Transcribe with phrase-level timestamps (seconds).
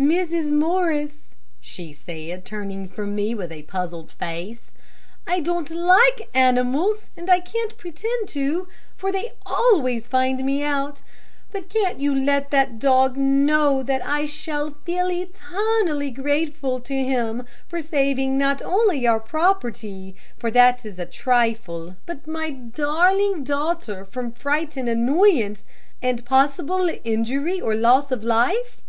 [0.00, 0.50] "Mrs.
[0.50, 4.72] Morris," she said, turning from me with a puzzled face,
[5.28, 11.02] "I don't like animals, and I can't pretend to, for they always find me out;
[11.52, 17.46] but can't you let that dog know that I shall feel eternally grateful to him
[17.68, 24.04] for saving not only our property for that is a trifle but my darling daughter
[24.04, 25.64] from fright and annoyance,
[26.02, 28.82] and a possible injury or loss of life?"